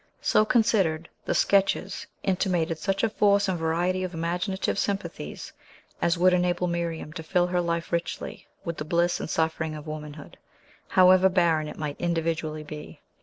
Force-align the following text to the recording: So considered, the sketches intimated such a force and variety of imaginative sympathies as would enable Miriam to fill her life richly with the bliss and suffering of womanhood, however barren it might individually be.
So 0.23 0.45
considered, 0.45 1.09
the 1.25 1.35
sketches 1.35 2.07
intimated 2.23 2.79
such 2.79 3.03
a 3.03 3.09
force 3.11 3.47
and 3.47 3.59
variety 3.59 4.03
of 4.03 4.15
imaginative 4.15 4.79
sympathies 4.79 5.53
as 6.01 6.17
would 6.17 6.33
enable 6.33 6.65
Miriam 6.65 7.13
to 7.13 7.21
fill 7.21 7.45
her 7.45 7.61
life 7.61 7.91
richly 7.91 8.47
with 8.65 8.77
the 8.77 8.83
bliss 8.83 9.19
and 9.19 9.29
suffering 9.29 9.75
of 9.75 9.85
womanhood, 9.85 10.37
however 10.87 11.29
barren 11.29 11.67
it 11.67 11.77
might 11.77 12.01
individually 12.01 12.63
be. 12.63 12.99